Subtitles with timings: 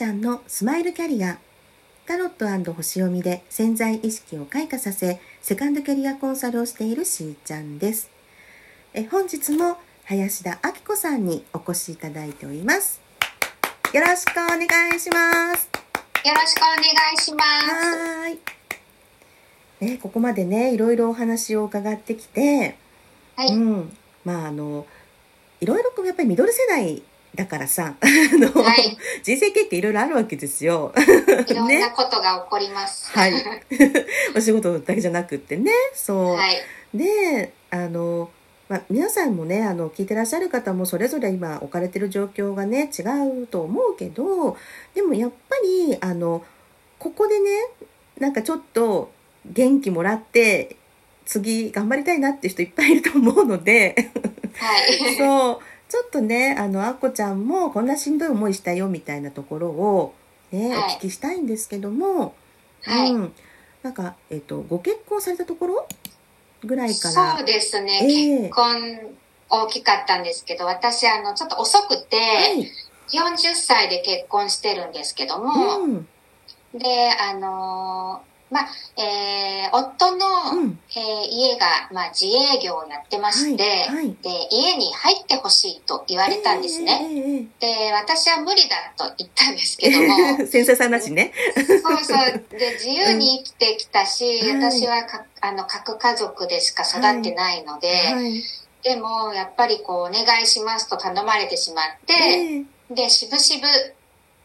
[0.00, 1.36] ちゃんのスマイルキャリア
[2.06, 8.10] タロット星読みで潜在意識を開花させセカンドキャリアコンサルをしているしーちゃんです。
[8.94, 9.76] え本日も
[10.06, 13.02] 林田明子さんにお越しいただいております。
[13.92, 14.64] よろしくお願
[14.96, 15.68] いします。
[16.24, 16.80] よろしくお願
[17.14, 18.20] いします。
[18.20, 18.38] はい。
[19.84, 22.78] ねここまでねいろいろお話を伺ってきて、
[23.36, 23.96] はい、うん。
[24.24, 24.86] まああの
[25.60, 27.02] いろいろやっぱりミドル世代
[27.34, 30.92] だからさ、あの、はい、人生経験いろいろあるわけですよ。
[31.48, 33.16] いろんなことが起こります。
[33.16, 33.34] ね、はい。
[34.36, 36.34] お仕事だけじゃなくってね、そう。
[36.34, 36.56] はい、
[36.92, 38.30] で、あの、
[38.68, 43.02] まあ、皆さんもね、あの、聞いてらっしゃる方もそれぞれ今置かれてる状況がね、違
[43.42, 44.56] うと思うけど、
[44.94, 46.44] でもやっぱり、あの、
[46.98, 47.50] ここでね、
[48.18, 49.10] なんかちょっと
[49.44, 50.76] 元気もらって、
[51.26, 54.10] 次頑張りたいなって人いっぱいいると思うので、
[54.54, 55.14] はい。
[55.18, 55.69] そう。
[55.90, 60.14] ちょっとね、あの、あっこちゃんもこんなしんどい思いしたよみたいなところを
[60.52, 62.34] ね、はい、お聞きしたいんですけども、
[62.82, 63.32] はい、うん。
[63.82, 65.88] なんか、えっ、と、ご結婚されたところ？
[66.64, 67.36] ぐらいから。
[67.38, 68.00] そうですね。
[68.02, 69.16] えー、結婚
[69.48, 72.70] 大きかったんですけど、私、あの、ちょっと遅くて、はい、
[73.12, 76.08] 40歳で結婚してるんですけども、うん、
[76.74, 78.68] で、あのまあ、
[79.00, 80.26] えー、夫の、
[80.58, 87.48] うん、えー、家が、まあ、自営業をやってまして、はいはい、で、家に入ってほしいと言われたんですね。
[87.60, 90.46] えー、で、私は無理だと言ったんですけども。
[90.50, 91.32] 先生さんらしね。
[91.54, 92.44] そうそう。
[92.58, 98.42] で、自由に生きてきたし、うん、私はか、あの、核家族でしか育ってないので、はい、
[98.82, 103.66] でも、やっぱりこう、お願いしますと頼まれてしまって、えー、で、しぶしぶ、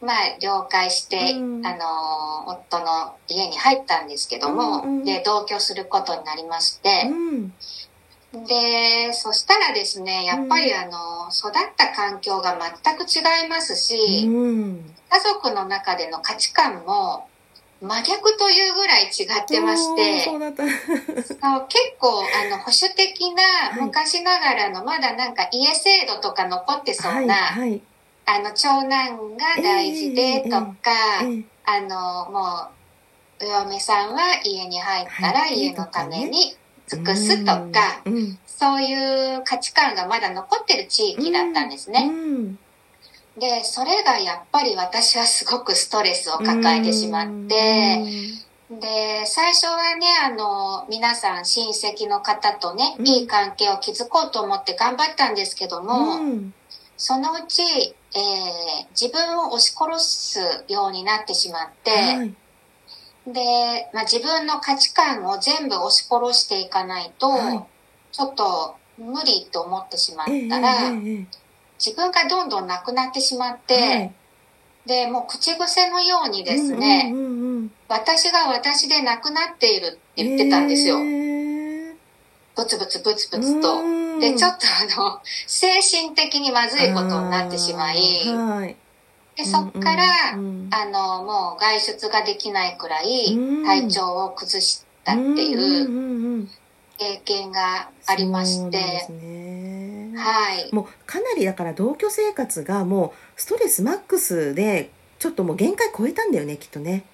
[0.00, 17.28] まあ、了解して、うん、あの、夫の家に入ったんですけども、うんうん、で、同居することになりまして、うん、で、そしたらですね、やっぱりあの、育った環境が全く違いますし、うん、家族の中での価値観も、
[17.80, 20.40] 真逆というぐらい違ってまして、そう
[21.68, 23.42] 結構あの保守的な
[23.80, 27.82] 昔ながらのまだなんか家制度とか残ってそうな、はいはい
[28.30, 30.74] あの、長男が大事でとか、
[31.64, 32.68] あの、も
[33.40, 36.54] う、お嫁さんは家に入ったら家のために
[36.86, 38.02] 尽くすとか、
[38.46, 42.10] そういう価値観がまだ残ってる地域だったんですね。
[43.38, 48.02] で、それがやっぱり私はすごくストレスを抱えてしまって、
[48.70, 56.18] で、最初はね、あの、皆さん親戚の方とね、いい関係を築こうと思って頑張ったんですけども、
[56.98, 62.34] そのうち、えー、自分を押し殺すようになってしまって、はい、
[63.26, 67.64] で、まあ、自分の価値観を全部押し殺していかないと、はい、
[68.12, 71.26] ちょっと無理と思ってしまったら、えー、
[71.78, 74.12] 自分がどんどんなくなってしまって、はい、
[74.86, 80.98] で、もう口癖のようにですね、うんうんうんうん、私が私でなくなっているって言ってたんですよ。
[80.98, 81.27] えー、
[82.58, 83.82] ブツブツブツブツと。
[84.18, 88.76] で、ちょっとあの、精神的にまずいことになってしまい、はい、
[89.36, 90.04] でそっから、
[90.34, 96.48] うんうんあの、もう外出ができないくらい体調を崩したっていう
[96.98, 100.74] 経験がありまして、ね、はい。
[100.74, 104.90] もうかなりだから同居生活がもうストレスマックスで、
[105.20, 107.04] ちょっともう限界超えたんだよね、きっとね。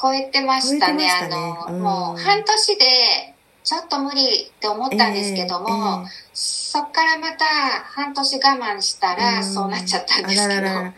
[0.00, 1.08] 超えてましたね。
[1.08, 1.56] したね。
[1.66, 3.31] あの、うん、もう半年で
[3.64, 7.44] ちょっと無理って思ったんですけども、えーえー、そっからまた
[7.84, 10.60] 半年我慢したらそうなっちゃったんですけど。
[10.60, 10.94] らら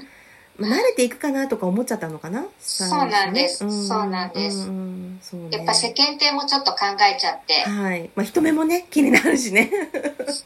[0.57, 2.45] 慣れていくかなとか思っちゃったのかな？
[2.61, 3.89] そうなんです。
[3.89, 4.71] そうなんです。
[5.51, 7.69] やっぱ世間体もちょっと考えちゃって。
[7.69, 8.09] はい。
[8.15, 9.69] まあ人目もね、気になるしね。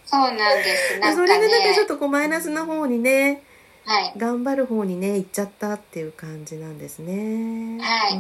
[0.06, 0.98] そうなんです。
[0.98, 3.42] なんか、ね、それでなんかちょっとこうマイナスな方にね、
[3.84, 7.78] はい、頑張る方にね、行っちゃったっていう感じなんですね。
[7.82, 8.16] はい。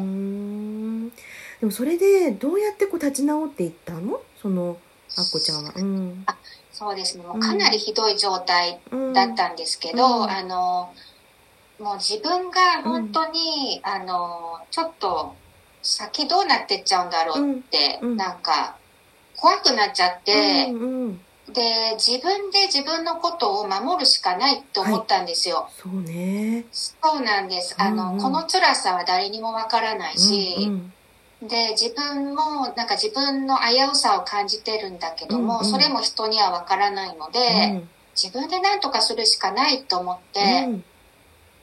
[1.62, 4.20] うんでもそれでどうやってこう立ち直っていったの？
[4.40, 4.78] その
[5.16, 5.72] あっこちゃんは。
[5.74, 6.36] うん、あ
[6.70, 7.18] そうです。
[7.18, 8.78] ねもうかなりひどい状態
[9.12, 10.94] だったんですけど、うん、あの
[11.80, 15.34] もう自分が本当に、うん、あのちょっと
[15.82, 18.76] 先どうなってっちゃうんだろうって、うん、なんか
[19.34, 21.20] 怖くなっちゃって、うんうん、
[21.52, 25.56] で自分で自分のことを守るしかないと思ったんですよ。
[25.56, 26.64] はい、そうね。
[26.70, 27.74] そうなんです。
[27.78, 30.92] あの、うんうん、この辛さは誰にもわからないし、うんうん
[31.42, 37.38] で自分もなんか自分の危うさを感じてるんだけども、うんうん、それも人にはわからないので、
[37.72, 37.88] うん、
[38.20, 40.40] 自分で何とかするしかないと思って、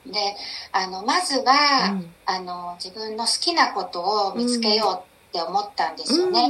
[0.05, 0.35] うん、で
[0.71, 6.49] あのまずは、うん、あの自分の好きなことを見つけようって思ったんですよね。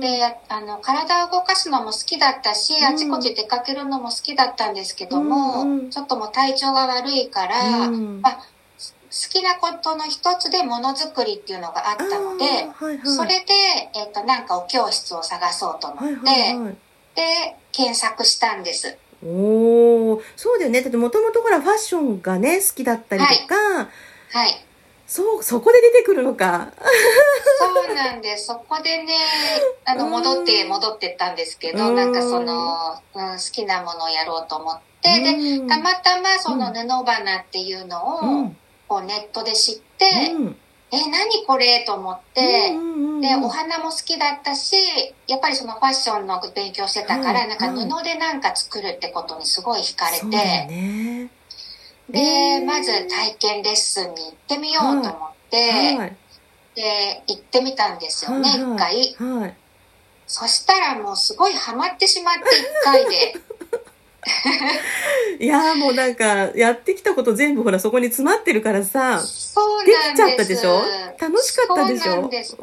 [0.00, 8.46] であの体を動かすのも好きだったし、あちこち出かけるのも好きだったんですけども、ちょっともう体調が悪いから、まあ
[9.28, 13.52] きなことの一つでものづくりっていうのがあったので、はいはい、それで、
[13.94, 16.76] えっ、ー、と、なんかお教室を探そうと思って、はいはいはい、
[17.16, 18.96] で、検索したんです。
[19.24, 20.80] おおそうだよね。
[20.80, 23.86] だってもともとほらファッションがね、好きだったりとか、はい、
[24.32, 24.64] はい。
[25.06, 26.72] そう、そこで出てくるのか。
[27.58, 28.46] そうなんです。
[28.46, 29.12] そこでね、
[29.84, 38.54] あの、戻って、戻ってったんですけど、なんかその、うん、好きなものをやろうと思って、で、たまたまその布花っていうのを、こ
[38.96, 40.06] うネットで知って、
[40.92, 42.72] え、何これと思って、
[43.20, 44.74] で、お花も好きだったし、
[45.28, 51.30] やっぱりそのファッションの勉強してたから、なんか布でなんか作るってことにすごい惹かれて、
[52.08, 56.16] で、まず体験レッスンに行ってみようと思って、はい、
[56.74, 59.56] で、行ってみたんですよね、一、はい、回、はい。
[60.26, 63.34] そしたらもうすごいハマってしまって、一回で。
[65.38, 66.24] いやもうなんか、
[66.54, 70.82] やってきたこと全部ほらそこに詰まってるからさ、そうできちゃったでしょ？
[71.18, 72.30] 楽しかったでしょ？
[72.42, 72.50] す。
[72.50, 72.58] すっ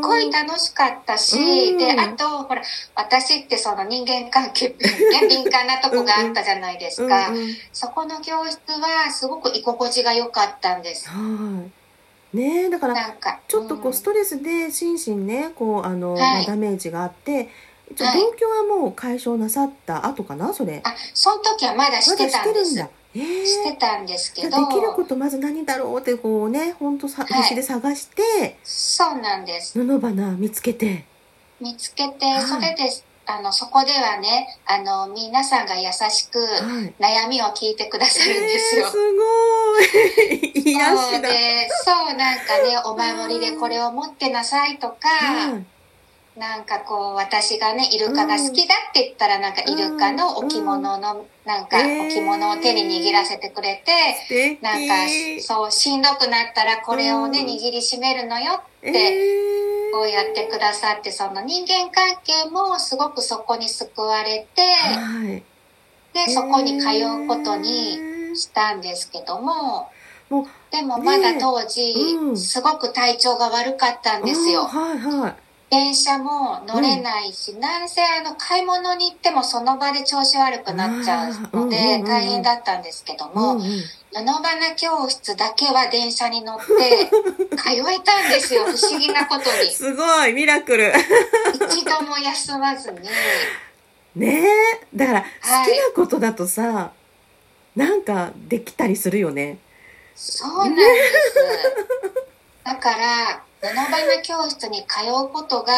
[0.00, 2.62] ごい楽しかったし、で、あと、ほら、
[2.94, 4.76] 私ってその人間関係、ね、
[5.28, 7.28] 敏感なとこがあったじゃないですか。
[7.28, 11.08] うんうん、そこの教室はすごく居心地が良かったんです。
[11.10, 11.18] は
[12.34, 12.36] い。
[12.36, 12.94] ねだから、
[13.48, 17.48] ちょっとこう、ストレスで心身ね、こう、あの、はい、ダメージがあって、
[17.94, 20.80] じゃあ、同居はもう解消なさった後かなそれ？
[20.84, 22.78] あ、その時はまだしてたんです。
[22.78, 24.68] ま、えー、してたんですけど。
[24.68, 29.78] できることまず何だろうってこうね、本当さ、必死で探して、そうなんです。
[29.82, 31.04] 布花見つけて。
[31.60, 32.90] 見つけて、それで、
[33.28, 36.38] あの、そこではね、あの、皆さんが優しく
[37.00, 38.82] 悩みを聞いてくださるんですよ。
[38.82, 44.96] えー、すごい 癒しだそうで、そう、なんかね、お守りでこれを持ってなさいとか、
[46.36, 54.94] なんかこう、私がね、イルカが好きだって言ったら、なんかイルカの置物の、なんか置物を手に握らせてくれて、なんか、
[55.40, 58.90] そう、しんどくなったらこれをね、握りしめるのよって、
[59.92, 64.62] こうやってくださって、その人間関係もすごくそこに救われて、
[66.12, 67.98] で、そこに通うことに
[68.36, 69.88] したんですけども、
[70.70, 71.94] でもまだ当時、
[72.36, 74.64] すごく体調が悪かったんですよ。
[74.64, 75.45] はいはい。
[75.70, 83.82] 電車も乗れないし、うん、なんせあの買い物に行ってもその場で調子悪くなっちゃうので大変だったんですけども、うんうん、
[84.12, 86.64] 布花教室だけは電車に乗って
[87.56, 89.72] 通えたんですよ、不思議なことに。
[89.72, 90.92] すごい、ミラクル。
[91.52, 93.00] 一度も休まずに。
[94.14, 95.26] ねえ、だから好
[95.70, 96.92] きなことだとさ、は
[97.76, 99.58] い、なんかできたりするよね。
[100.14, 101.34] そうなんです。
[102.64, 105.72] だから、布花教室に通うことが、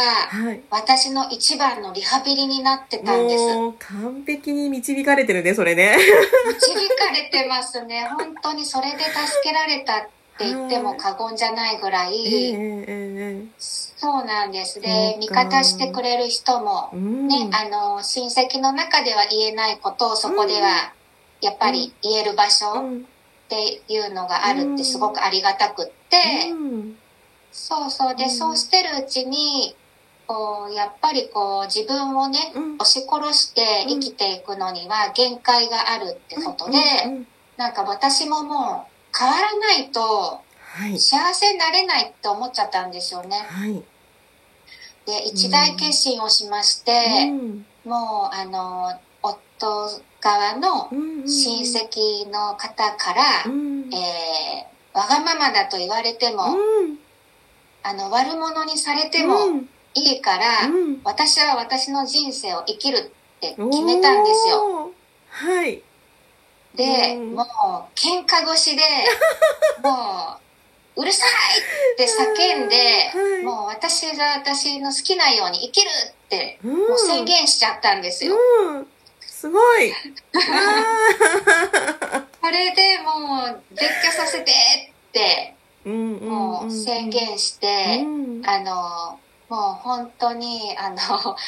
[0.70, 3.54] 私の一番のリハビリになってたんです。
[3.54, 5.96] もう完璧に導かれてるね、それね。
[6.46, 8.08] 導かれてますね。
[8.18, 10.00] 本当にそれで助けられたっ
[10.38, 12.54] て言っても過言じゃないぐらい、
[13.58, 14.80] そうなんです。
[14.80, 20.92] で、味方してくれる人も、ね、あの、親戚の中では言えないことをそこでは、
[21.40, 26.18] やっぱり言える場所っていうのがあるってすごくありがたくって、
[27.52, 28.16] そうそう。
[28.16, 29.74] で、そうしてるうちに、
[30.26, 36.78] こう、やっぱりこう、自分をね、押し殺して生きていくのには限界があるってことで、
[37.56, 40.42] なんか私ももう変わらないと、
[40.98, 43.36] 幸せになれないって思っちゃったんですよね。
[43.48, 43.82] はい、
[45.06, 47.30] で、一大決心をしまして、
[47.84, 50.88] もう、あの、夫側の
[51.26, 56.54] 親戚の方から、えー、わがままだと言われても、
[57.82, 59.36] あの、悪者にされても
[59.94, 64.92] いいから、うん、私は私の人生を生きるって決めたんですよ。
[65.30, 65.82] はい。
[66.74, 67.46] で、うん、もう、
[67.94, 68.82] 喧嘩越しで、
[69.82, 70.38] も
[70.96, 71.30] う、うるさい
[71.94, 72.76] って叫んで、
[73.14, 78.36] はい、もう私が私の好きなように生きるって、もう宣言しちゃったんですよ。
[78.36, 78.88] うん、
[79.20, 79.94] すごい。
[82.42, 85.54] それでもう、絶叫させてって、
[85.84, 88.04] もう宣言して、
[88.44, 89.18] あの、
[89.48, 90.96] もう本当に、あの、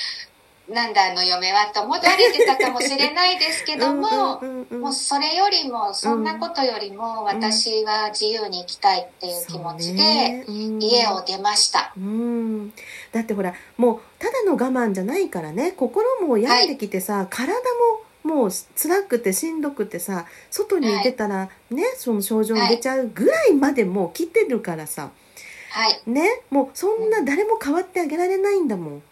[0.68, 12.72] なんだあの嫁はと思われてたかもしれないですけども、もうそれよりも、そんなことよりも私は自由に生きたいっていう気持ちで、家を出ました、うん。
[13.10, 17.58] だってほら、もうただの我慢じゃないからね、心も病んできてさ、はい、体も
[18.30, 25.10] もう辛くてしんどくてさ外に出たらね、はい、その症状出ちゃうぐらいまでもう来てるからさ、
[25.72, 29.02] はい、ねもうそんな誰も変わってあげられないんだもん。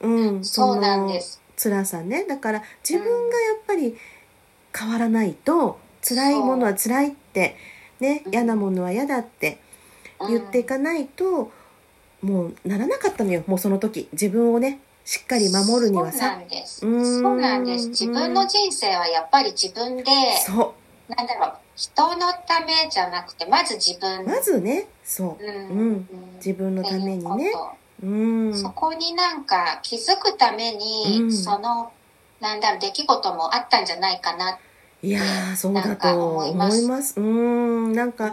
[0.00, 1.42] うん、そうなんです。
[1.56, 2.24] 辛さね。
[2.24, 3.96] だから自分がやっぱり
[4.76, 7.56] 変わらないと辛いものは辛いって
[8.00, 9.58] ね、嫌なものは嫌だって
[10.26, 11.52] 言っていかないと、
[12.22, 13.44] もうならなかったのよ。
[13.46, 14.08] もうその時。
[14.12, 16.18] 自分をねしっかり守るにはさ。
[16.18, 16.80] そうなんです。
[16.80, 17.88] そうなんです。
[17.88, 20.04] 自分の人生はやっぱり自分で
[20.46, 20.74] そ
[21.08, 21.12] う。
[21.14, 24.24] なんだろう人のためじゃなくてまず自分。
[24.24, 24.86] まずね。
[25.04, 27.52] そう、うん、うん、自分のためにね。
[28.02, 31.92] うん、そこになんか気づくために、うん、その
[32.40, 34.58] なんだろう出来事もあったんじゃないかな
[35.02, 35.20] いや
[35.56, 37.20] そうだと思います。
[37.20, 37.92] うん。
[37.92, 38.32] なんか、うん、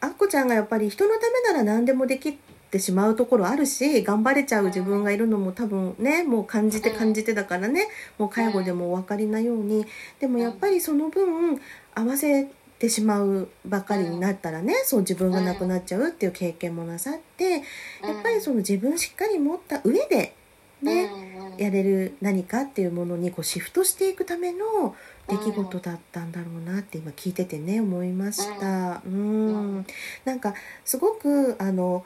[0.00, 2.38] あっこちゃんがやっぱり人のためなら何でもでき
[2.70, 9.86] てしまうところあるし頑張れちゃう自分がいるのも多分ねもう感じて感じてだからねもう介護でもお分かりなように
[10.20, 11.60] でもやっぱりその分
[11.94, 12.48] 合わせ
[12.78, 20.34] てしまうばかりになったらねそう自分がなくなっちゃうっていう経験もなさってやっぱりその自分しっかり持った上で
[20.82, 21.10] ね
[21.58, 24.94] やれる何かっていうものにこうシフトしていくための
[25.28, 29.02] 出来事だったんだろうなって今聞いててね思いました。
[29.04, 29.86] うん。
[30.24, 32.04] なんかすごくあの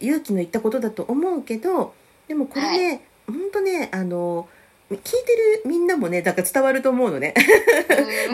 [0.00, 1.94] 勇気のいったことだと思うけど
[2.28, 4.48] でもこれね、はい、ほんとねあの
[4.90, 7.34] 聞いてるみんなもねだから伝わると思うのね。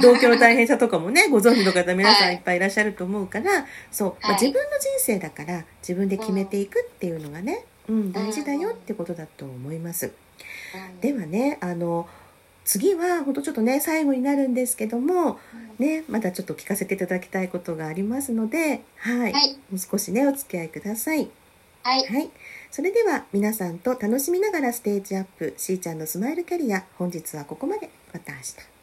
[0.02, 2.36] 同居の大変さとかもねご存知の方皆さんい。
[2.36, 10.12] っぱいいらっしゃると思うから、はい、そう、まあ、自分の人生だから自分で決めていくっていうのがね、うん、大事だよってことだと思います。
[11.00, 12.08] ではねあの
[12.64, 15.38] 次はほんとちょっとね最後になるんですけども、
[15.78, 21.30] ね、まだちょっと聞かせていただきたいことがありますので、はい、はい、もう少しねお付き合いください。
[21.88, 22.30] はい、はい、
[22.70, 27.88] それでは皆さんと楽しみながらステージアップしーちゃんのスマイルキャリア本日はここまで。
[28.12, 28.77] また明日。